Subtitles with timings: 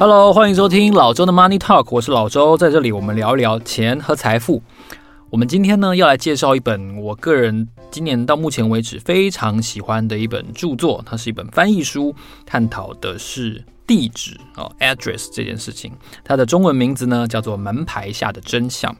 [0.00, 4.62] Hello，欢迎收听老周的 Money Talk，我是老周，在这里我们聊一聊钱和财富。
[5.28, 12.14] 我们今天呢要来介绍一本我个人今年到目前为止非常喜欢的一本著作，它是一本翻译书，
[12.46, 15.92] 探讨的是地址哦，address 这件事情。
[16.24, 18.90] 它的中文名字呢叫做《门牌下的真相》，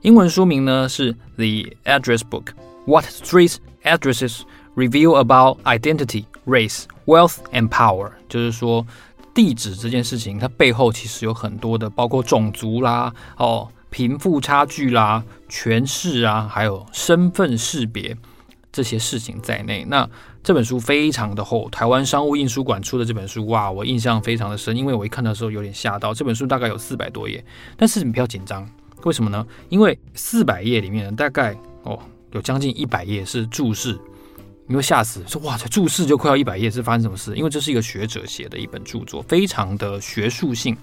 [0.00, 2.54] 英文书名呢是《The Address Book:
[2.86, 4.40] What Streets Addresses
[4.74, 8.86] Reveal About Identity, Race, Wealth and Power》，就是说。
[9.34, 18.16] 地址这件事情，它背后其实有很多的，包括种族啦、哦贫富差距啦、权势啊，还有身份识别
[18.70, 19.84] 这些事情在内。
[19.88, 20.08] 那
[20.44, 26.14] 这本书非常的厚，台湾商务印书馆出的这本书，哇，我印象非常的深，因为我一看的时候有点吓到。
[26.14, 27.44] 这本书大概有四百多页，
[27.76, 28.64] 但是你不要紧张，
[29.02, 29.44] 为什么呢？
[29.70, 31.98] 因为四百页里面呢，大概哦
[32.30, 33.98] 有将近一百页是注释。
[34.70, 37.34] 你会吓死，说哇，这注释就快要一百页，是发生什么事？
[37.34, 40.76] 因为这是一个学者写的一本著作，非常的学术性。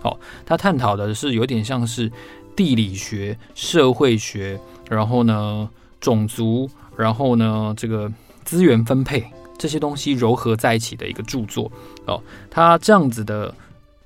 [0.00, 2.10] 哦，他探讨的是有点像是
[2.56, 5.68] 地理学、社会学，然后呢，
[6.00, 8.10] 种族，然后呢，这个
[8.46, 9.22] 资源分配
[9.58, 11.70] 这些东西糅合在一起的一个著作。
[12.06, 12.18] 哦，
[12.50, 13.54] 他这样子的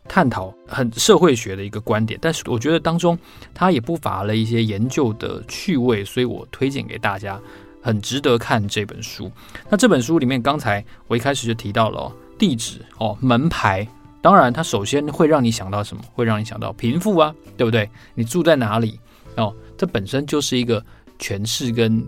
[0.08, 3.16] 探讨很社会学的一个观点，但是我觉得当中
[3.54, 7.40] 他也不乏了一些研究的趣味，所以我推荐给大家。
[7.80, 9.30] 很值得看这本书。
[9.68, 13.86] 那这本书里面，刚才我一开始就提到了、地址哦，门牌。
[14.20, 16.02] 当然，它首先会让你想到什么？
[16.12, 17.88] 会让你想到贫富啊，对不对？
[18.14, 18.98] 你住在哪里？
[19.36, 20.84] 哦，这本身就是一个
[21.20, 22.04] 权势跟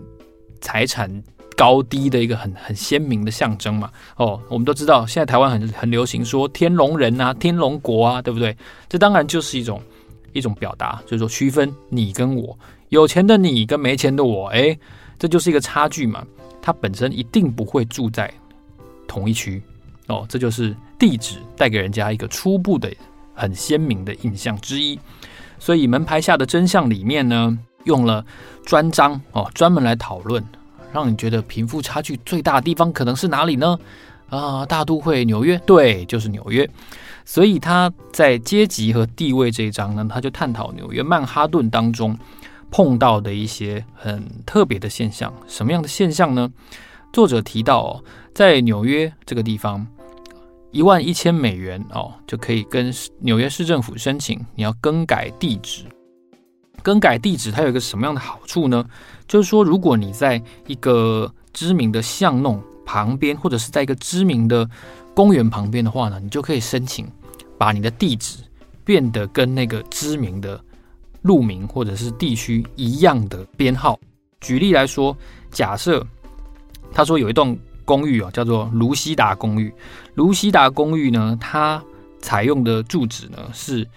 [0.59, 1.09] 财产
[1.55, 3.89] 高低的一个很很鲜明的象征嘛。
[4.17, 8.55] 哦，我们都知道，现在台湾很很流行说天龙人啊、天龙国啊，对不对？
[8.89, 9.81] 这当然就是一种
[10.33, 14.77] 一种表达，就是说区分你跟我，有钱的你跟没钱的我，哎。
[15.21, 16.25] 这就是一个差距嘛，
[16.63, 18.33] 它本身一定不会住在
[19.07, 19.61] 同一区
[20.07, 22.91] 哦，这就是地址带给人家一个初步的、
[23.35, 24.99] 很鲜明的印象之一。
[25.59, 28.25] 所以门牌下的真相里面呢，用了
[28.65, 30.43] 专章哦，专门来讨论，
[30.91, 33.77] 让你觉得贫富差距最大的地方可能是哪里呢？
[34.27, 36.67] 啊，大都会纽约，对，就是纽约。
[37.25, 42.17] 所以他在阶级和地位这一章呢，他就探讨纽约曼哈顿当中。
[42.71, 46.49] 碰到的一些很特别的现象，什么样的现象呢？
[47.11, 49.85] 作者提到哦，在纽约这个地方，
[50.71, 55.83] 一万一千美元哦，就可以跟纽约市政府申请，你要更改地址。
[56.81, 58.83] 更改地址它有一个什么样的好处呢？
[59.27, 64.67] 就是说，如果你在一个知名的巷弄旁边，或者是在一个知名的
[65.13, 67.05] 公园旁边的话呢，你就可以申请
[67.57, 68.37] 把你的地址
[68.85, 70.59] 变得跟那个知名的。
[71.21, 73.99] 路名或者是地区一样的编号。
[74.39, 75.15] 举例来说，
[75.51, 76.05] 假设
[76.91, 79.73] 他说有一栋公寓啊，叫做卢西达公寓。
[80.15, 81.83] 卢西达公寓呢，它
[82.19, 83.87] 采用的住址呢是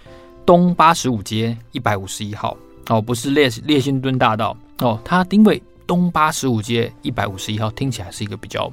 [0.45, 2.57] 东八十五街一百五十一号
[2.89, 5.01] 哦，不是列列辛敦大道哦。
[5.05, 8.71] 它因为东八十五街一百五十一号听起来是一个比较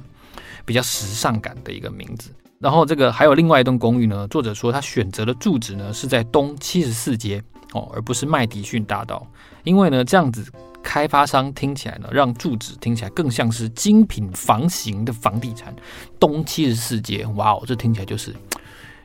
[0.64, 2.30] 比较时尚感的一个名字。
[2.58, 7.42] 然后这个还有另外一栋公寓呢，作者说他选择的住址呢是在东七十四街。
[7.72, 9.26] 哦，而不是麦迪逊大道，
[9.64, 10.44] 因为呢，这样子
[10.82, 15.74] 开发商听起来呢，让住址听起来更像是精品房型的房地产。
[16.20, 18.34] 东七十四街，哇哦，这听起来就是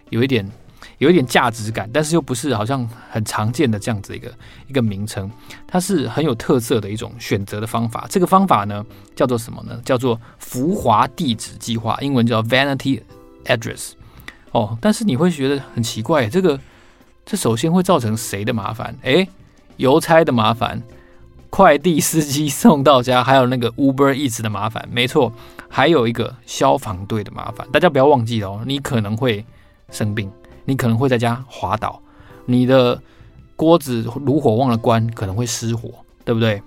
[0.10, 0.46] 有一点
[0.98, 4.34] 有一点价值感，但是又不是好像很常见的这样子一个
[4.68, 5.32] 一个名称，
[5.66, 8.06] 它是很有特色的一种选择的方法。
[8.10, 8.86] 这个方法呢，
[9.16, 9.80] 叫做什么呢？
[9.86, 13.02] 叫做浮华地址计划，英文叫 Vanity
[13.46, 13.92] Address。
[14.52, 16.60] 哦，但是你会觉得很奇怪，这个。
[17.30, 18.96] 这首先会造成谁的麻烦？
[19.02, 19.28] 诶，
[19.76, 20.82] 邮差的麻烦，
[21.50, 24.88] 快递司机送到家，还有那个 Uber Eats 的麻烦。
[24.90, 25.34] 没错，
[25.68, 27.68] 还有一个消防队的麻烦。
[27.70, 29.46] 大家不要忘记哦，你可能会
[29.92, 30.32] 生病，
[30.64, 32.02] 你可能会在家滑倒，
[32.46, 32.98] 你的
[33.58, 35.90] 锅子炉火忘了关，可能会失火，
[36.24, 36.64] 对不对？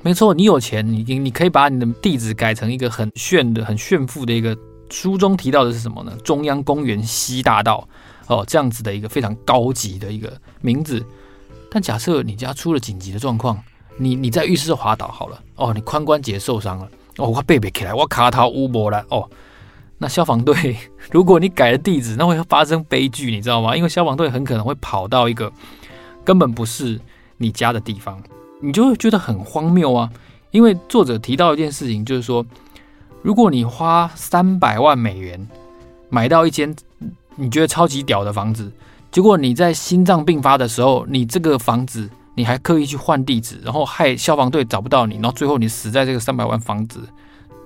[0.00, 4.56] 没错，你有钱，你你可以把你的地址改成一个很炫的、很炫富的一个。
[4.90, 6.12] 书中提到的是什么呢？
[6.24, 7.86] 中央公园西大道。
[8.28, 11.04] 哦，这样子的一个非常高级的一个名字，
[11.70, 13.58] 但假设你家出了紧急的状况，
[13.96, 19.28] 你你在浴室滑倒好了，哦，你髋关节受伤了，哦，我背背起来，我卡头乌波了，哦，
[19.96, 20.76] 那消防队，
[21.10, 23.74] 如果你改了地址，那会发生悲剧，你知道吗？
[23.74, 25.50] 因为消防队很可能会跑到一个
[26.22, 27.00] 根本不是
[27.38, 28.22] 你家的地方，
[28.60, 30.10] 你就会觉得很荒谬啊。
[30.50, 32.44] 因为作者提到一件事情，就是说，
[33.22, 35.48] 如果你花三百万美元
[36.10, 36.76] 买到一间。
[37.38, 38.70] 你觉得超级屌的房子，
[39.12, 47.00] 结果你在心脏病发的时候，你这个房子你还刻意去换地址，然后害消防队找不到你，然后最后你死在这个三百万房子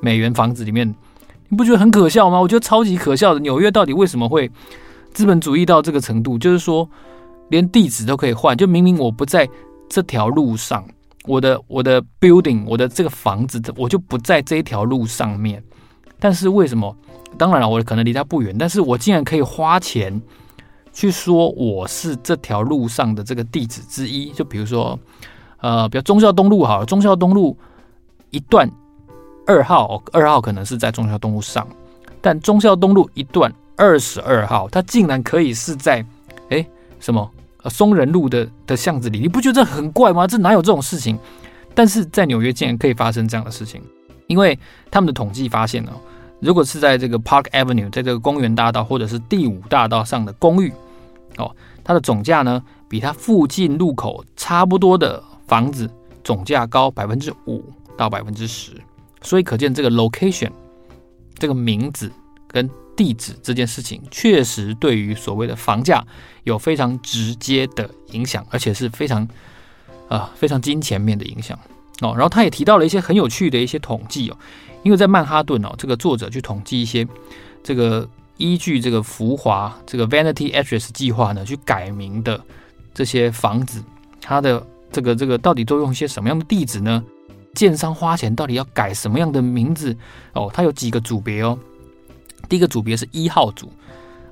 [0.00, 0.86] 美元房子里面，
[1.48, 2.38] 你不觉得很可笑吗？
[2.38, 3.40] 我觉得超级可笑的。
[3.40, 4.50] 纽约到底为什么会
[5.14, 6.88] 资本主义到这个程度，就是说
[7.48, 9.48] 连地址都可以换，就明明我不在
[9.88, 10.84] 这条路上，
[11.24, 15.62] 我的我的 building，我的这个房子，我就不在这一条路上面，
[16.22, 16.96] 但是为什么？
[17.36, 20.22] 当然了，我可能离他不远，但是我竟然可以花钱
[20.92, 24.96] 去说我是这条路上的这个地址之一，就比如说，
[25.60, 27.56] 呃，比如忠孝东路好了，忠孝东路
[28.30, 28.70] 一段
[29.46, 31.66] 二号，二号可能是在忠孝东路上，
[32.20, 36.06] 但忠孝东路一段二十二号，它竟然可以是在
[36.50, 36.64] 哎
[37.00, 37.28] 什么
[37.64, 40.24] 松仁路的的巷子里，你不觉得这很怪吗？
[40.26, 41.18] 这哪有这种事情？
[41.74, 43.82] 但是在纽约竟然可以发生这样的事情，
[44.28, 44.56] 因为
[44.88, 45.90] 他们的统计发现呢。
[46.42, 50.72] 如果是在这个 Park Avenue，在这个公园大道或者是第五大道上的公寓，
[51.38, 51.54] 哦，
[51.84, 55.88] 它的总价呢，比它附近路口差不多的房子
[56.24, 57.64] 总价高百分之五
[57.96, 58.72] 到百分之十，
[59.22, 60.50] 所以可见这个 location
[61.38, 62.10] 这个名字
[62.48, 66.04] 跟地址这件事情，确实对于所谓的房价
[66.42, 69.26] 有非常直接的影响，而且是非常
[70.08, 71.56] 啊、非常金钱面的影响
[72.00, 72.12] 哦。
[72.14, 74.36] 然后他也提到了一些很有趣的一些统计哦。
[74.82, 77.06] 因为在曼哈顿哦，这个作者去统计一些
[77.62, 82.40] 这个依据这个浮华这个 Vanity Address 计划呢，去改名的
[82.92, 83.82] 这些房子，
[84.20, 87.02] 它的这个这个到底都用一些什么样的地址呢？
[87.54, 89.96] 建商花钱到底要改什么样的名字
[90.32, 90.50] 哦？
[90.52, 91.58] 它有几个组别哦。
[92.48, 93.70] 第一个组别是一号组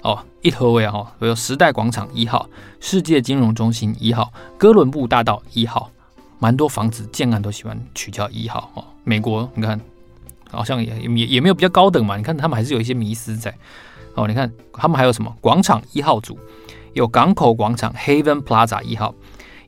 [0.03, 2.49] 哦，一头位哈，有时代广场一号、
[2.81, 5.91] 世界金融中心一号、哥伦布大道一号，
[6.39, 8.85] 蛮多房子建案都喜欢取叫一号哦。
[9.05, 9.79] 美国你看。
[10.51, 13.55] 好像也也也没有比较高等嘛，你看他们还是有一些迷思在。
[14.15, 16.37] 哦，你看他们还有什么广场一号组，
[16.95, 19.15] 有港口广场 Haven Plaza 一号，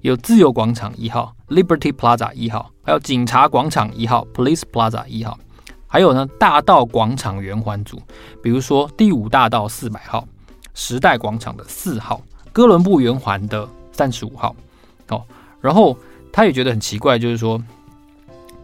[0.01, 5.39] 有自由广场一号 Liberty Plaza 一号，还有警察广场一号 Police Plaza 一号，
[5.87, 8.03] 还有呢大道广场圆环组，
[8.43, 10.27] 比如说第五大道四百号，
[10.75, 12.21] 时代广场的四号，
[12.53, 14.57] 哥伦布圆环的三十五号。
[15.09, 15.23] 哦，
[15.61, 15.97] 然后
[16.33, 17.63] 他也觉得很奇怪，就是说。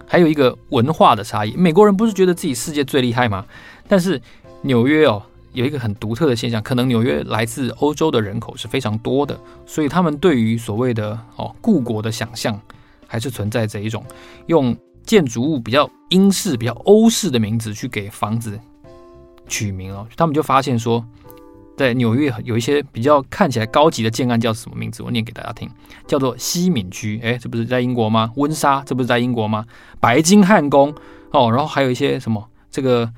[0.09, 3.45] 还有一个文化的差异，美国人不是觉得自己世界最厉害吗？
[3.87, 4.21] 但是
[4.63, 5.23] 纽约哦，
[5.53, 12.59] 有一个很独特的现象，可能纽约来自欧洲的人口是非常多的，所以他们对于所谓的哦故国的想象，
[13.07, 14.03] 还是存在着一种
[14.47, 18.59] 用建筑物比较英式、比较欧式的名字去给房子
[19.47, 21.05] 取名哦，他们就发现说。
[21.79, 25.03] 在纽约有一些比较看起来高级的建案，叫什么名字？
[25.05, 25.71] 我念给大家听，
[26.09, 27.21] 叫做西敏区。
[27.23, 28.33] 诶，这不是在英国吗？
[28.35, 29.65] 温莎，这不是在英国吗？
[30.01, 30.93] 白金汉宫
[31.31, 33.09] 哦，然后还有一些什么这个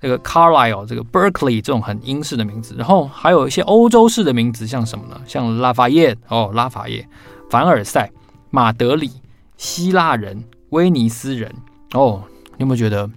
[0.00, 5.20] 这个 Carlisle，这个 Berkeley 这种很英式的名字，然后还有一些欧洲式的名字，像什么呢？
[5.26, 7.06] 像拉法叶哦，拉法叶、
[7.50, 8.10] 凡尔赛、
[8.50, 9.10] 马德里、
[9.56, 11.52] 希腊人、威尼斯人
[11.92, 12.22] 哦，
[12.52, 13.10] 你有没有觉得？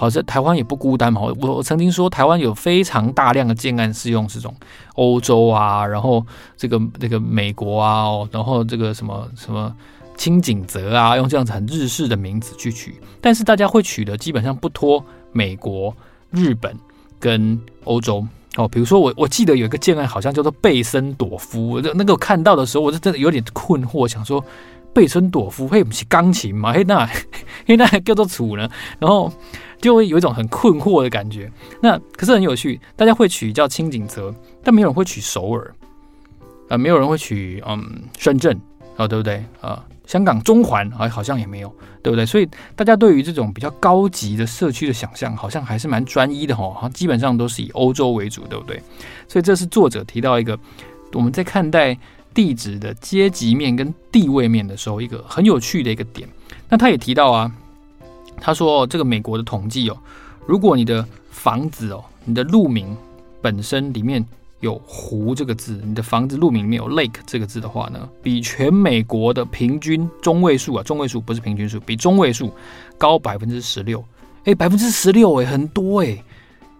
[0.00, 1.20] 好，在台湾也不孤单嘛。
[1.20, 4.54] 我我曾经说，台湾有非常大量的建案是用这种
[4.94, 6.24] 欧洲啊，然后
[6.56, 9.70] 这个这个美国啊，然后这个什么什么
[10.16, 12.98] 清井泽啊，用这样子很日式的名字去取。
[13.20, 15.94] 但是大家会取的基本上不脱美国、
[16.30, 16.74] 日本
[17.18, 18.26] 跟欧洲
[18.56, 18.66] 哦。
[18.66, 24.42] 比如说我我记得有一个建案好像叫做贝森朵夫，那那个看到的时候，我是真的有点困惑，想说
[24.92, 26.72] 贝森朵夫嘿不是钢琴嘛？
[26.74, 27.06] 嘿那
[27.66, 28.68] 嘿那还叫做楚呢？
[28.98, 29.32] 然后。
[29.80, 31.50] 就会有一种很困惑的感觉。
[31.80, 34.30] 那可是很有趣，大家会取叫轻井泽，
[34.62, 35.74] 但没有人会取首尔，
[36.68, 38.54] 呃，没有人会取嗯深圳
[38.94, 39.36] 啊、哦，对不对？
[39.62, 42.26] 啊、呃，香港中环啊，好像也没有，对不对？
[42.26, 48.78] 所以大家对于这种比较高级的社区的想象，好像还是蛮专一的哈，好像基本上都是以欧洲为主，对不对？
[49.28, 50.58] 所以这是作者提到一个
[51.14, 51.98] 我们在看待
[52.32, 56.28] 地址的阶级面跟地位面的时候，一个很有趣的一个点。
[56.68, 57.50] 那他也提到啊。
[58.42, 59.98] 他说：“这个美国的统计哦，
[60.46, 62.96] 如果你的房子哦，你的路名
[63.42, 64.24] 本身里面
[64.60, 72.50] 有湖这个字，你的房子路名里面有 lake 这个字的话呢，比全美国的平均中位数啊，中位数不是平均数，比中位数
[72.96, 74.02] 高百分之十六。
[74.44, 76.24] 哎，百分之十六哎，很多哎。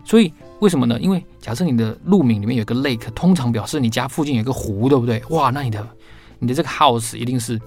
[0.02, 0.98] 所以为什么呢？
[1.00, 5.22] 因为假设你的路名里面有个 lake，通常表示你家附近有个湖，对不对？
[5.30, 5.86] 哇，那你的
[6.38, 7.60] 你的这个 house 一定是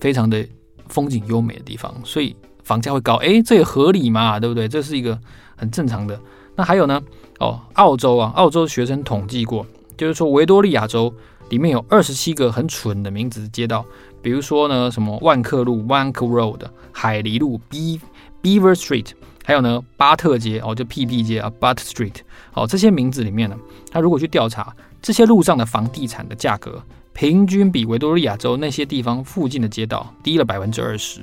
[0.00, 0.46] 非常的
[0.88, 4.68] 风景优美的地方，所以。”房价会高，诶，这也合理嘛，对不对？
[4.68, 5.18] 这是一个
[5.56, 6.20] 很正常的。
[6.54, 7.02] 那还有呢？
[7.40, 9.66] 哦，澳洲啊，澳洲学生统计过，
[9.96, 11.12] 就是说维多利亚州
[11.48, 13.84] 里面有二十七个很蠢的名字街道，
[14.22, 16.60] 比如说呢，什么万客路 （Wank Road）、
[16.92, 17.98] 海狸路 （Be
[18.40, 19.08] Beaver Street），
[19.44, 22.16] 还有呢，巴特街哦，就屁屁街啊 （Butt Street）。
[22.54, 23.56] 哦，这些名字里面呢，
[23.90, 26.82] 他如果去调查这些路上的房地产的价格，
[27.12, 31.20] 平均比维多利亚州那些地方附近的街道低了百分之二十。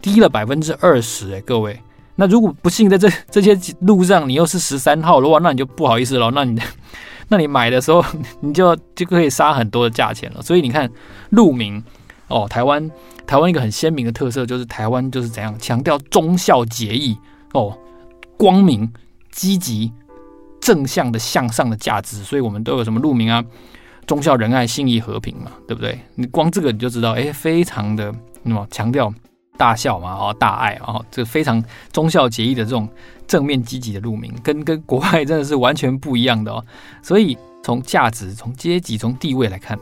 [0.00, 1.76] 低了百分之二十哎，各位，
[2.14, 6.30] 那如果不幸在这这些路上，你又是十三号的话，那你就不好意思了。
[6.30, 6.60] 那你
[7.26, 8.04] 那你买的时候
[8.40, 10.40] 你就就可以杀很多的价钱了。
[10.40, 10.88] 所以你看
[11.30, 11.82] 路名
[12.28, 12.90] 哦，台湾
[13.26, 17.16] 台湾一个很鲜明的特色就是台湾就是怎样强调忠孝节义
[17.54, 17.76] 哦，
[18.36, 18.90] 光明、
[19.30, 19.92] 积极、
[20.60, 23.44] 正向的向上的价值，所以我们都有什么路名啊？
[24.06, 25.98] 忠孝仁爱、信义和平嘛，对不对？
[26.14, 29.12] 你光这个你就知道，哎，非常的那么强调
[29.58, 32.88] 大孝嘛，哦，大爱啊，这非常忠孝节义的这种
[33.26, 36.64] 正面积极的路名，跟跟国外真的是完全不一样的哦。
[37.02, 39.78] 所以从价值、从阶级、从地位来看，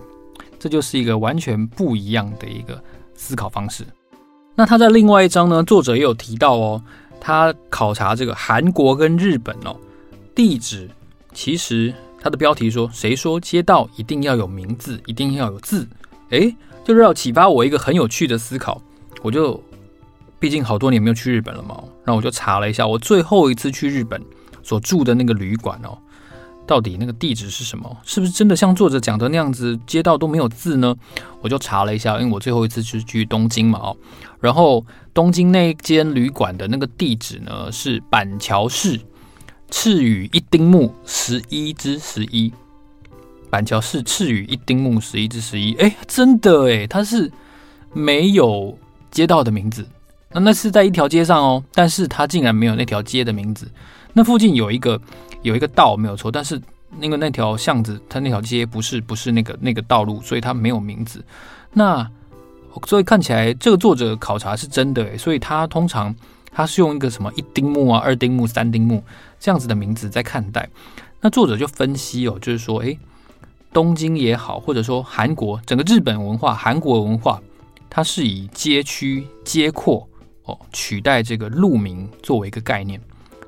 [0.67, 2.83] 这就是一个完全不一样的一个
[3.15, 3.87] 思考方式。
[4.57, 6.83] 那他在另外一章呢，作者也有提到哦，
[7.21, 9.77] 他考察这个韩国跟日本哦，
[10.35, 10.91] 地址
[11.33, 11.95] 其实。
[12.19, 15.87] 他的标题说：“谁说街道一定要有名字，一定要有字？”
[16.31, 18.83] 诶，就是要启发我一个很有趣的思考。
[19.23, 19.63] 我就
[20.41, 24.21] 毕竟好多年没有去日本了嘛，然后我就查了一下，我最后一次去日本
[24.65, 25.97] 所住的那个旅馆哦，
[26.67, 27.97] 到底那个地址是什么？
[28.05, 30.95] 是不是真的像作者讲的那样子，街道都没有字呢？
[31.41, 33.97] 我就查了一下，因为我最后一次是去东京嘛，哦，
[34.41, 39.01] 然后东京那间旅馆的那个地址呢是板桥市。
[39.69, 42.53] 赤羽一丁目十一之十一，
[43.51, 45.75] 板桥市赤羽一丁目十一之十一。
[45.75, 47.29] 哎，真的哎，它是
[47.93, 48.79] 没有
[49.11, 49.85] 街道的名字。
[50.31, 53.69] 那那是在一条街上哦，但是它竟然没有那条街的名字。
[54.17, 54.99] 那附近有一个
[55.43, 56.59] 有一个道没有错，但是
[56.99, 61.23] 那个那条巷子，它那条街不是不是那个那个道路，所以它没有名字。
[61.75, 62.11] 那
[62.87, 66.17] 所以看起来这个作者考察是真的哎，所以他通常。
[66.59, 69.05] 他是用一个什么一丁目啊、二丁目、三丁目
[69.39, 70.67] 这样子的名字在看待。
[71.21, 72.99] 那作者就分析哦，就是说，诶，
[73.75, 77.39] 东京也好，或者说韩国整个日本文化、韩国文化，
[77.91, 80.09] 它是以街区街廓
[80.45, 82.99] 哦取代这个路名作为一个概念。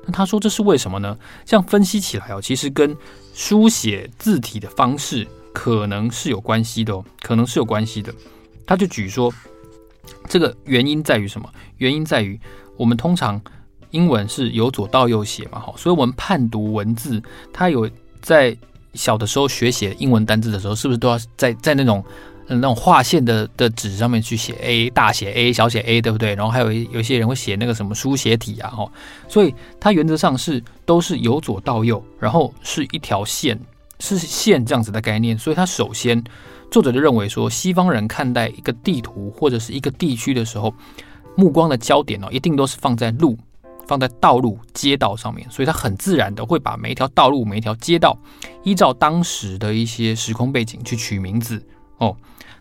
[0.09, 1.15] 那他说这是为什么呢？
[1.45, 2.97] 这样分析起来哦，其实跟
[3.33, 8.13] 书写字体的方式可能是有关系的哦，可能是有关系的。
[8.65, 9.31] 他就举说，
[10.27, 11.47] 这个原因在于什么？
[11.77, 12.39] 原因在于。
[12.77, 13.41] 我们通常
[13.91, 17.89] 英文是由左到右写嘛，好，所以我们判读文字，它有
[18.21, 18.57] 在
[18.93, 22.01] 小的时候学写英文单字的时候，是不是都要在在那种
[22.49, 26.35] 那种划线的的纸上面去写 A 大写 A 小写 A，对不对？
[26.35, 28.91] 然后还有有些人会写那个什么书写体啊，哈，
[29.27, 33.59] 所以它原则上是都是由左到右，然后是一条线，
[33.99, 35.37] 是线这样子的概念。
[35.37, 36.23] 所以它首先
[36.71, 40.73] 作者就认为说，西方人看待一个地图或者是一个地区的时候。
[41.35, 43.37] 目光的焦点哦，一定都是放在路、
[43.87, 48.17] 放在道路、街道上面，所以他很自然的会把每一条道路、每一条街道
[48.63, 51.63] 依照当时的一些时空背景去取名字
[51.99, 52.13] 哦。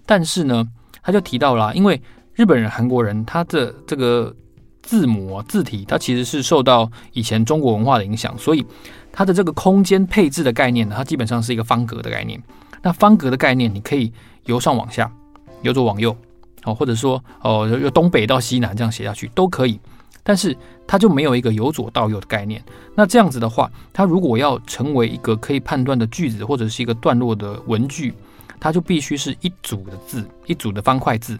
[0.08, 0.66] 但是呢，
[1.02, 2.00] 他就提到了，因为
[2.34, 4.34] 日本人、韩国人他的这个
[4.80, 8.64] 字母、字体，它其实是受到以前中国文化的影响，所以
[9.12, 12.42] 它的这个空间配置的概念呢，它基本上是一个方格的概念。
[12.80, 14.10] 那方格的概念，你可以
[14.46, 15.12] 由上往下，
[15.60, 16.16] 由左往右。
[16.64, 19.78] 哦，或者说哦，由东北到西南这样写下去都可以，
[20.22, 22.62] 但是它就没有一个由左到右的概念。
[22.96, 28.12] 那这样子的话，它如果要成为一个可以判断的句子或者是一个段落的文句，
[28.60, 31.38] 它就必须是一组的字，一组的方块字。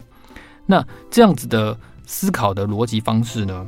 [0.65, 3.65] 那这样子的思考的逻辑方式呢，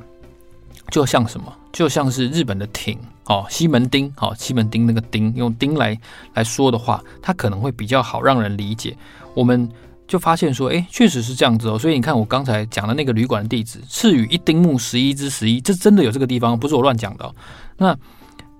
[0.90, 1.54] 就像什么？
[1.72, 6.00] 就像是日本的町哦，西门町哦，西门町那个町，用町来
[6.34, 8.96] 来说的话，它可能会比较好让人理解。
[9.34, 9.70] 我们。
[10.08, 11.80] 就发现说，哎，确实是这样子哦。
[11.80, 17.34] 所以你看，我刚才讲的那个旅馆的地址，赤羽一丁目十一之十一，这真的有这个地方，不是我乱讲的哦。
[17.78, 17.98] 那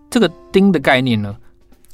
[0.10, 1.36] 这个町的概念呢，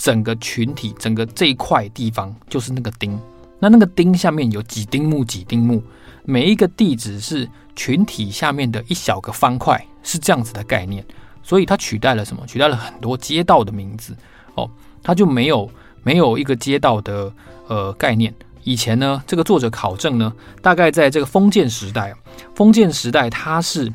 [0.08, 3.20] 整个群体，整个这一块地方就是那个町。
[3.60, 5.84] 那那个町下面有几丁目，几丁目，
[6.24, 7.46] 每一个地址是
[7.76, 11.04] 群体下面的一小个方块，是这样子的概念。
[11.44, 12.42] 所以它取代了什么？
[12.48, 14.16] 取代了很多街道的名字
[14.56, 14.72] 哦。
[15.04, 15.70] 它就没有
[16.04, 17.30] 没有一个街道的
[17.68, 18.34] 呃概念。
[18.64, 22.16] 以前呢，这个作者考证呢，大概在这个封建时代，
[22.56, 23.92] 封建时代它是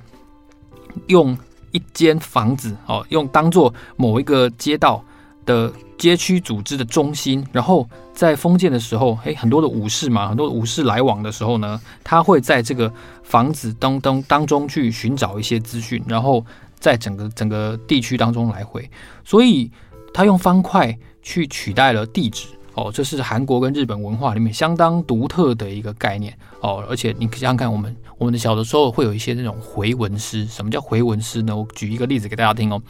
[1.06, 1.34] 用
[1.70, 5.02] 一间房子哦，用当做某一个街道
[5.44, 16.44] 的街区组织的中心，然后在封建的时候，嘿，很多的武士嘛，很多的武士来往的时候呢，他会在这个房子当当当中去寻找一些资讯，然后
[16.78, 18.90] 在整个整个地区当中来回，
[19.24, 19.70] 所以
[20.12, 22.48] 他用方块去取代了地址。
[22.74, 30.46] 哦，这是韩国跟日本文化里面相当独特的一个概念哦，而且你想想看，我们我们的小的时候会有一些那种回文诗。
[30.46, 31.54] 什么叫回文诗呢？
[31.54, 32.80] 我举一个例子给大家听哦，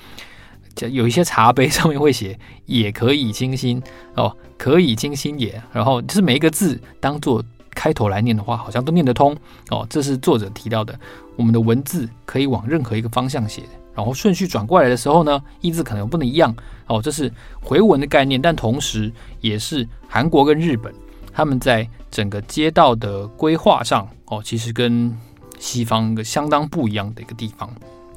[0.90, 3.82] 有一些茶杯上面会写“也可以清新”
[4.16, 7.42] 哦，“可以清新也”，然后就是每一个字当做
[7.74, 9.36] 开头来念的话，好像都念得通
[9.70, 9.86] 哦。
[9.88, 10.98] 这是作者提到的，
[11.36, 13.62] 我们的文字可以往任何一个方向写，
[13.94, 16.54] 然后顺序转过来的时候呢，意字可能不能一样
[16.86, 17.00] 哦。
[17.00, 20.92] 这是回文的概念，但同时也是韩国跟日本
[21.32, 25.16] 他们在整个街道的规划上哦，其实跟
[25.58, 27.68] 西方一个相当不一样的一个地方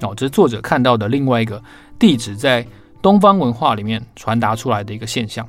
[0.02, 0.14] 哦。
[0.16, 1.62] 这是作者看到的另外一个
[1.98, 2.66] 地址在
[3.02, 5.48] 东方文化里面传达出来的一个现象。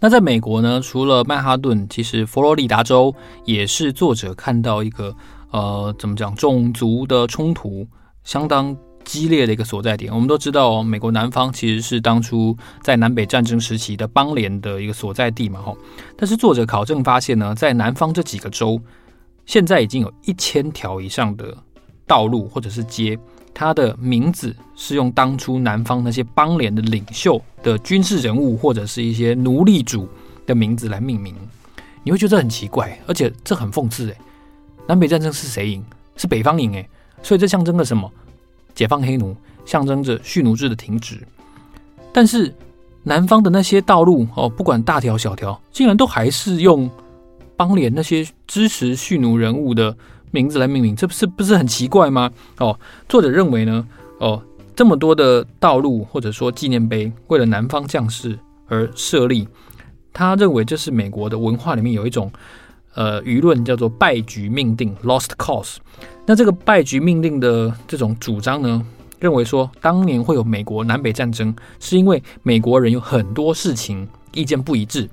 [0.00, 3.14] 那在美国呢，除了曼哈顿，其实佛罗里达州
[3.44, 5.14] 也是作者看到一个
[5.50, 7.86] 呃，怎么讲，种族的冲突
[8.22, 10.12] 相当激烈的一个所在点。
[10.12, 15.76] 我们都知道，美国南方其实是当初在南北战争时期的邦联的一个所在地嘛，吼。
[16.18, 18.78] 但是作者考证发现呢，在南方这几个州，
[19.46, 21.56] 现在已经有一千条以上的
[22.06, 23.18] 道路或者是街。
[23.54, 30.08] 他的名字是用当初南方那些邦联的领袖的军事人物或者是一些奴隶主
[30.44, 31.32] 的名字来命名，
[32.02, 34.16] 你会觉得很奇怪，而且这很讽刺诶。
[34.88, 35.84] 南北战争是谁赢？
[36.16, 36.88] 是北方赢诶，
[37.22, 38.10] 所以这象征着什么？
[38.74, 41.20] 解放黑奴，象征着蓄奴制的停止。
[42.12, 42.52] 但是
[43.04, 46.90] 南方的那些道路哦，不管大条小条，竟然都还是用
[47.56, 49.96] 邦联那些支持蓄奴人物的。
[50.34, 52.28] 名字来命名，这不是不是很奇怪吗？
[52.58, 52.76] 哦，
[53.08, 53.86] 作者认为呢，
[54.18, 54.42] 哦，
[54.74, 58.36] 这么多的道路或者说纪念碑为了南方将士
[58.66, 59.46] 而设立，
[60.12, 62.32] 他认为这是美国的文化里面有一种
[62.94, 65.76] 呃舆论叫做败局命定 （lost cause）。
[66.26, 68.84] 那这个败局命定的这种主张呢，
[69.20, 75.08] 认为说当年会有美国南北战争，是因为美国人有很多事情意见不一致，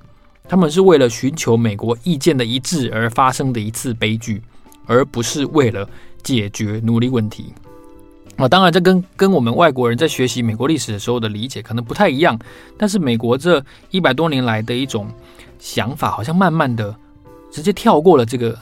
[0.49, 4.41] 他们是为了寻求美国意见的一致而发生的一次悲剧。
[4.85, 5.87] 而不是为了
[6.23, 7.53] 解决奴隶问题
[8.37, 8.47] 啊！
[8.47, 12.37] 当然，这跟跟我们外国人在学习美国历史的时候的理解可能不太一样。
[12.77, 15.07] 但是，美国这一百多年来的一种
[15.59, 16.95] 想法，好像慢慢的
[17.51, 18.57] 直接跳过了这个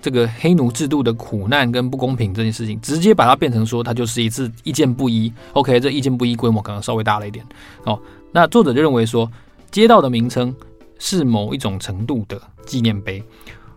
[0.00, 5.32] 这个黑奴制度的苦难跟不公平这件事情，直接把它变成说，它就是一次意见不一。
[5.54, 7.44] OK，这意见不一规模可能稍微大了一点
[7.84, 7.98] 哦。
[8.30, 9.30] 那作者就认为说，
[9.70, 10.54] 街道的名称
[10.98, 13.22] 是某一种程度的纪念碑。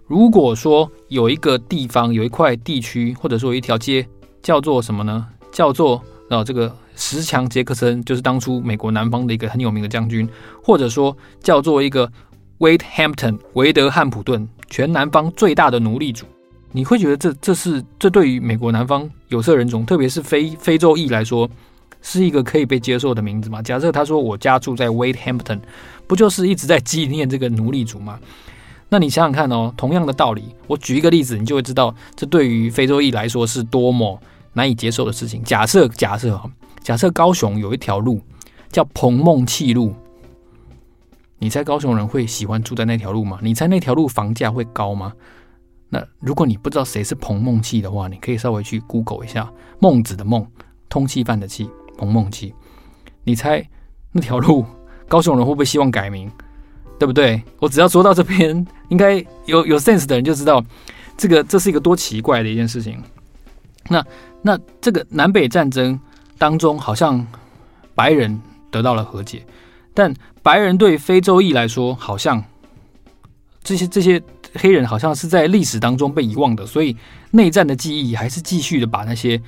[0.08, 4.08] 如果说有一个地方，有一块地区，或者说有一条街
[4.42, 5.28] 叫做什么呢？
[5.52, 10.28] 叫做呃这个石墙杰克森，就是当初美国南方的一个很有名的将军，
[10.64, 12.10] 或者说叫做一个
[12.60, 16.26] Wade Hampton 维德汉普顿，全南方最大的奴隶主，
[16.72, 21.50] 你会觉得这这是这对于美国南方有色人种，特别是非非洲裔来说，
[22.02, 23.62] 是一个可以被接受的名字吗？
[23.62, 25.60] 假设他说我家住在 Wade Hampton，
[26.08, 28.20] 不就是一直在纪念这个奴隶主吗？
[28.90, 34.18] 那你想想看哦，同样的道理，我举一个例子，你就会知道这对于非洲裔来说是多么
[34.54, 35.44] 难以接受的事情。
[35.44, 36.50] 假设假设哈，
[36.82, 38.22] 假设高雄有一条路
[38.72, 39.94] 叫彭孟缉路，
[41.38, 43.40] 你猜高雄人会喜欢住在那条路吗？
[43.42, 45.12] 你猜那条路房价会高吗？
[45.90, 50.46] 那如果你不知道谁是彭孟缉的话，你可以稍微去 Google 一下孟子的孟，
[50.88, 52.54] 通气犯的气，彭孟缉。
[53.26, 53.66] 你猜
[54.14, 54.66] 那条路
[55.10, 56.32] 高雄人会不会希望改名？
[57.00, 57.42] 对不对？
[57.60, 60.64] 我只要说到这边，应该有有 sense 的人就知道，
[61.16, 63.02] 这个这是一个多奇怪的一件事情。
[63.90, 64.04] 那
[64.42, 66.00] 那这个南北战争
[66.38, 67.26] 当中，好像
[67.94, 68.40] 白人
[68.72, 69.46] 得到了和解，
[69.94, 72.44] 但白人对非洲裔来说，好像
[73.64, 74.22] 这些这些
[74.56, 76.98] 黑人好像是在历史当中被遗忘的，所以
[77.32, 79.40] 内战的记忆还是继续的把那些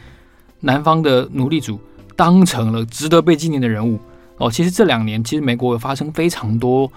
[0.60, 1.80] 南方的奴隶主
[2.16, 4.00] 当成了值得被纪念的人物。
[4.38, 6.90] 哦，其实这两年，其实美国有发生非常多。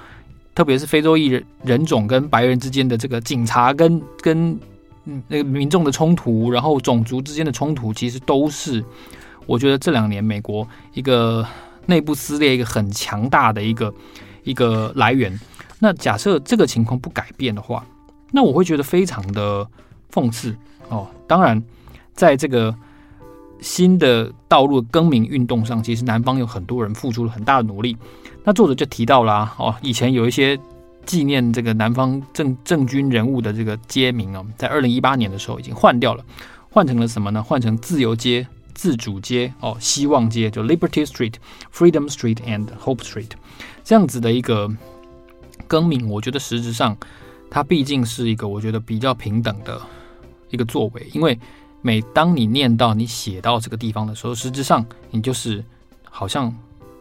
[0.54, 4.58] 特别是非洲裔人人种跟白人之间的这个警察跟跟
[5.04, 8.84] 嗯那个民众的冲突，然后种族之间的冲突，其实都是
[9.46, 11.46] 我觉得这两年美国一个
[11.86, 13.92] 内部撕裂一个很强大的一个
[14.44, 15.38] 一个来源。
[15.78, 17.84] 那假设这个情况不改变的话，
[18.30, 19.66] 那我会觉得非常的
[20.12, 20.56] 讽刺
[20.88, 21.08] 哦。
[21.26, 21.60] 当然，
[22.14, 22.72] 在这个
[23.62, 27.96] 新的道路更名运动上，其实南方有很多人付出了很大的努力。
[28.44, 30.58] 那作者就提到了啊，哦，以前有一些
[31.06, 36.24] 纪念这个南方政政军人物的这个街名啊，在二零一八年的时候已经换掉了，
[36.70, 37.42] 换成了什么呢？
[37.42, 41.34] 换成自由街、自主街、哦，希望街，就 Liberty Street、
[41.72, 43.30] Freedom Street and Hope Street
[43.84, 44.68] 这样子的一个
[45.68, 46.08] 更名。
[46.10, 46.96] 我觉得实质上
[47.48, 49.80] 它毕竟是一个我觉得比较平等的
[50.50, 51.38] 一个作为，因为
[51.82, 55.62] 每当你念到你写到这个地方的时候，实质上你就是
[56.08, 56.54] 好像。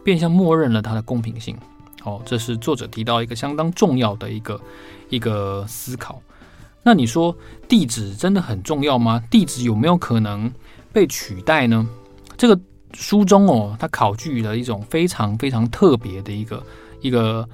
[0.04, 1.56] 变相默认了它的公平性，
[2.02, 4.60] 哦，这是作者提到一个相当重要的一个
[5.10, 6.20] 一个思考。
[6.82, 7.32] 那你说
[7.68, 9.22] 地址真的很重要吗？
[9.30, 10.52] 地址有没有可能
[10.92, 11.88] 被取代呢？
[12.36, 12.60] 这个
[12.92, 16.60] 书中哦，它考据了一种非常非常特别的一个
[17.00, 17.48] 一个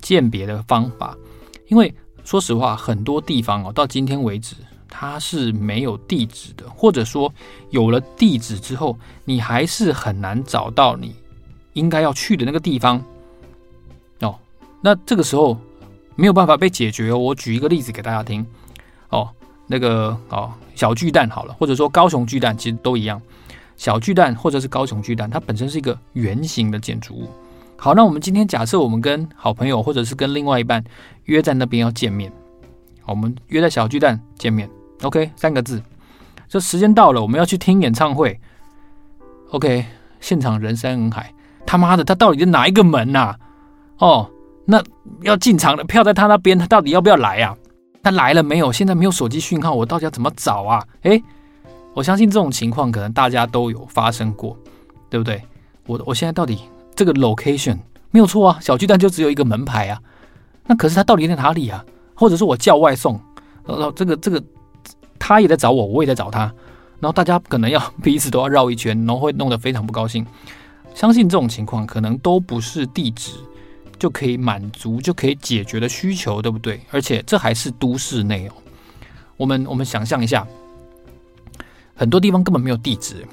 [0.00, 1.18] 鉴别的方法。
[1.66, 4.54] 因为说实话，很多地方哦，到今天为止，
[4.94, 7.32] 它是没有地址的，或者说
[7.70, 11.16] 有了地址之后，你还是很难找到你
[11.72, 13.02] 应该要去的那个地方
[14.20, 14.34] 哦。
[14.82, 15.56] 那这个时候
[16.14, 17.10] 没有办法被解决。
[17.10, 18.46] 我举一个例子给大家听
[19.08, 19.30] 哦，
[19.66, 23.20] 那个哦小巨蛋好了，或者说高雄巨蛋，其实都一样。
[23.78, 27.30] 小巨蛋或者是高雄巨蛋，它本身是一个圆形的建筑物。
[27.78, 30.84] 好，那我们今天假设我们跟好朋友或者是跟另外一半
[31.24, 32.30] 约在那边要见面，
[33.06, 34.68] 我们约在小巨蛋见面
[35.02, 35.82] ，OK，三个字。
[36.48, 38.38] 这时间到了，我们要去听演唱会
[39.50, 39.84] ，OK，
[40.20, 41.32] 现场人山人海，
[41.66, 43.34] 他妈的，他到底在哪一个门呐？
[43.98, 44.30] 哦，
[44.64, 44.82] 那
[45.22, 47.56] 要进场的票在他那边，他到底要不要来啊？
[48.02, 48.72] 他来了没有？
[48.72, 50.84] 现在没有手机讯号，我到底要怎么找啊？
[51.02, 51.22] 诶。
[51.94, 54.56] 我相信这种情况可能大家都有发生过，
[55.10, 55.42] 对不对？
[55.86, 56.58] 我我现在到底
[56.94, 57.76] 这个 location
[58.10, 60.00] 没有错啊，小巨蛋就只有一个门牌啊，
[60.66, 61.84] 那可是他到底在哪里啊？
[62.14, 63.20] 或者是我叫外送，
[63.66, 64.42] 然后这个这个
[65.24, 66.40] 他也在找我，我也在找他，
[66.98, 70.26] 然后大家可能要彼此都要绕一圈，然后会弄得非常不高兴。
[70.96, 73.30] 相信这种情况可能都不是地址
[74.00, 76.80] 就可以满足就可以解决的需求，对不对？
[76.90, 78.52] 而且这还是都市内哦。
[79.36, 80.44] 我们我们想象一下。
[81.94, 83.24] 很多地方根本没有地址，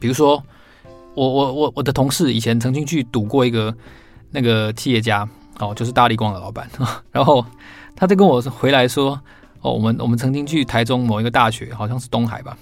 [0.00, 0.42] 比如说
[1.14, 3.72] 我我我我的同事以前曾经去赌过一个
[4.30, 5.28] 那个企业家
[5.60, 6.68] 哦，就是大立光的老板，
[7.12, 7.44] 然后
[7.94, 9.20] 他就跟我回来说
[9.62, 12.56] 哦，我们我们曾经去台中某一个大学，好像是东海吧，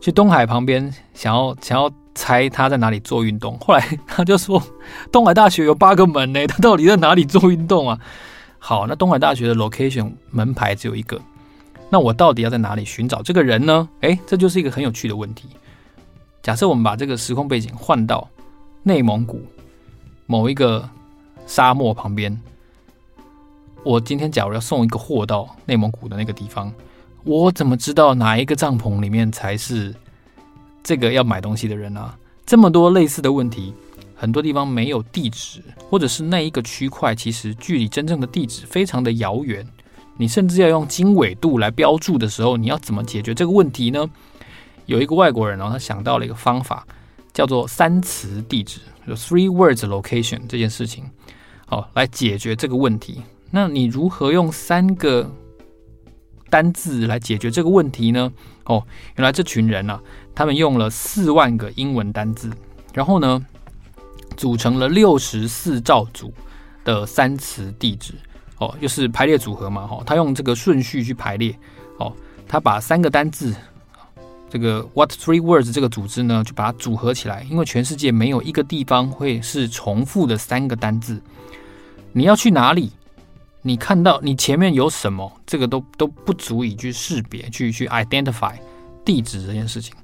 [0.00, 4.62] 去东海旁边想要想要猜他在哪里做运动，后来 他就说
[5.12, 7.98] 东海大学有八个门呢，他到底在哪里做运动啊？
[8.58, 11.20] 好，那东海大学的 location 门牌只有一个。
[11.90, 13.88] 那我到底要在哪里寻找这个人呢？
[14.00, 15.48] 诶，这就是一个很有趣的问题。
[16.42, 18.28] 假设我们把这个时空背景换到
[18.82, 19.42] 内蒙古
[20.26, 20.88] 某一个
[21.46, 22.40] 沙漠旁边，
[23.84, 26.72] 我今天假如要送一个货到内蒙古的那个地方，
[27.22, 29.94] 我怎么知道哪一个帐篷里面才是
[30.82, 32.16] 这个要买东西的人啊？
[32.46, 33.74] 这么多类似的问题，
[34.16, 39.66] 很多地方没有地址，或者是那一个区块其实距离真正的地址非常的遥远。
[40.16, 44.08] 你甚至要用经纬度来标注的时候，你要怎么解决这个问题呢？
[44.86, 46.86] 有一个外国人哦，他想到了一个方法，
[47.34, 51.04] 叫做三词地址，就 three words location 这件事情，
[51.66, 53.20] 好，来解决这个问题。
[53.54, 55.30] 那你如何用三个
[56.50, 58.32] 单字来解决这个问题呢？
[58.64, 60.00] 哦，原来这群人啊，
[60.34, 62.50] 他们用了四万个英文单字，
[62.92, 63.46] 然后呢，
[64.36, 66.34] 组成了六十四兆组
[66.82, 68.14] 的三词地址。
[68.58, 71.56] 哦，就是排列组合嘛，哈，他用这个顺序去排列，
[71.98, 72.12] 哦，
[72.48, 73.54] 他把三个单字，
[74.50, 81.22] 这个 what three words 这个组织呢，就把它组合起来，因为全世界没有一个地方会是重复的三个单字，
[82.12, 82.90] 你要去哪里，
[83.66, 88.52] 你看到你前面有什么，这个都都不足以去识别，去去 identify
[89.04, 89.94] 地址这件事情。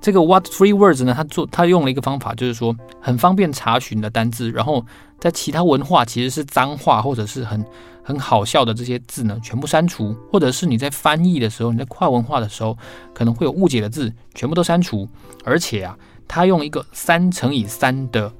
[0.00, 4.84] 这个 what three words 呢，他做他用了一个方法，就是说很方便查询的单字，然后
[5.18, 7.64] 在其他文化其实是脏话或者是很。
[8.06, 12.78] 很好笑的这些字呢，全部删除，或者是你在翻译的时候，你在跨文化的时候，
[13.12, 15.08] 可能会有误解的字，全部都删除。
[15.42, 18.32] 而且啊，他用一个三乘以三的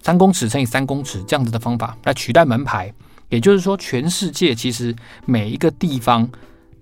[0.00, 2.94] 三公尺乘以三公尺这样子的方法来取代门牌，
[3.28, 4.94] 也就是说，全世界其实
[5.26, 6.28] 每一个地方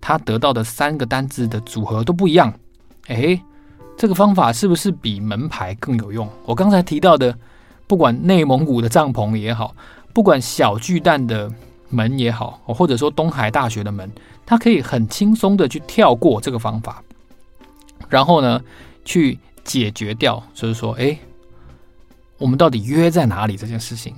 [0.01, 2.53] 它得到的三个单字的组合都不一样。
[3.09, 3.41] 诶，
[3.97, 6.29] 这个方法是不是比门牌更有用？
[6.45, 7.37] 我刚才提到的，
[7.87, 9.75] 不管内蒙古的帐篷也好，
[10.13, 11.51] 不管小巨蛋的。
[11.95, 14.11] 门也好，或者说东海大学的门，
[14.47, 17.05] 它可以很轻松的去跳过这个方法，
[18.09, 18.59] 然后呢，
[19.05, 21.19] 去解决掉，就是说，哎，
[22.39, 24.17] 我们到底约在哪里这件事情，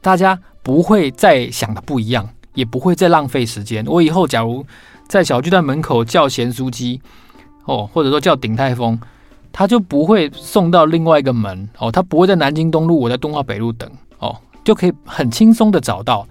[0.00, 3.86] 大家不会再想的不一样，也不会再浪费时间。
[3.86, 4.66] 我以后假如
[5.06, 7.00] 在小巨蛋门口叫咸酥鸡，
[7.66, 8.98] 哦，或者说叫鼎泰丰，
[9.52, 16.26] 他就不会送到另外一个门，哦，他不会在南京东路，我在东化北路等，哦，就可以很轻松的找到。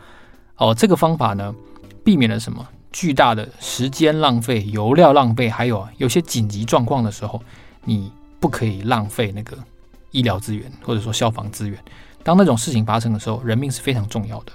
[0.58, 1.56] 哦，这个方法呢，
[2.04, 2.68] 避免了什么？
[2.92, 7.42] 巨大的时间浪费、油料浪费，还有，有些紧急状况的时候，
[7.86, 9.58] 你不可以浪费那个
[10.12, 11.80] 医疗资源或者说消防资源。
[12.26, 14.52] 当那种事情发生的时候，人命是非常重要的。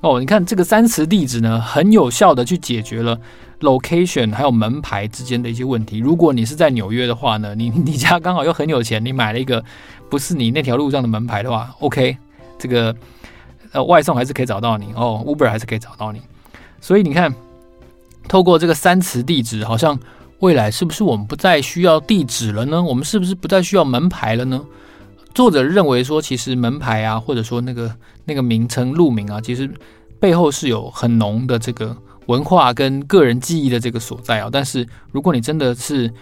[0.00, 3.18] 哦，你看这个三词地址呢，很有效的去解决了
[3.60, 5.98] location 还有门牌之间的一些问题。
[5.98, 9.64] 如果你是在纽约的话呢，你 你家刚好又很有钱，你买了一个
[10.08, 12.16] 不是你那条路上的门牌的话，OK，
[12.58, 12.94] 这个。
[13.72, 16.20] 呃，外送还是可以找到你哦，Uber 还是可以找到你，
[16.78, 17.34] 所以你看，
[18.28, 19.98] 透过这个三词地址，好像
[20.40, 22.82] 未来是不是我们不再需要地址了呢？
[22.82, 24.62] 我们是不是不再需要门牌了呢？
[25.34, 29.70] 作者认为说，其实门牌啊，或者说那个那个名称路名啊，其实
[30.20, 34.48] 背后是有很浓的这个文化跟个人记忆的这个所在啊。
[34.52, 36.12] 但是如果你真的是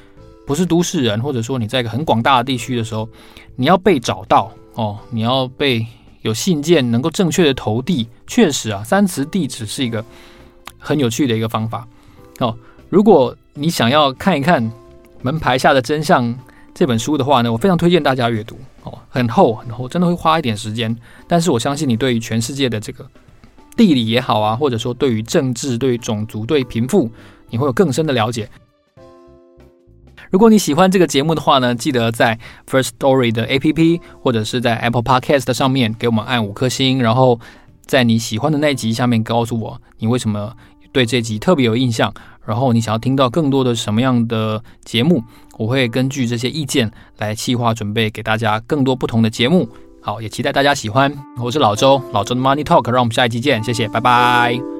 [0.46, 3.08] 不是都市人，或者说你在一个很广大的地区的时候，
[3.56, 5.86] 你要被找到哦，你要被
[6.22, 10.04] 有信件能够正确的投递，确实啊，三词地址是一个
[10.78, 11.86] 很有趣的一个方法
[12.38, 12.56] 哦。
[12.88, 14.70] 如果你想要看一看
[15.22, 16.34] 门牌下的真相
[16.74, 20.96] 这本书的话呢，我非常推荐大家阅读哦，很厚很厚，真的会花一点时间。
[21.26, 23.06] 但是我相信你对于全世界的这个
[23.76, 27.10] 地理也好啊，或者说对于政治、对于种族、对于贫富，
[27.50, 28.48] 你会有更深的了解。
[30.30, 37.40] 如果你喜欢这个节目的话呢，记得在 First Story 的 APP 或者是在 Apple Podcast 上面给我们按五颗星，然后
[37.84, 40.54] 在你喜欢的那集下面告诉我你为什么
[40.92, 42.14] 对这集特别有印象。
[42.46, 45.22] 然后你想要听到更多的什么样的节目，
[45.60, 49.68] 我会根据这些意见来企划准备给大家更多不同的节目。
[50.00, 51.12] 好，也期待大家喜欢。
[51.36, 54.79] 我是老周，老周的 Money Talk，让我们下一期见，谢谢，拜拜。